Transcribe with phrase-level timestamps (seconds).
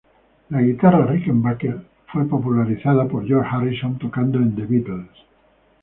[0.49, 5.11] Las guitarras Rickenbacker fueron popularizadas por George Harrison tocando en The Beatles.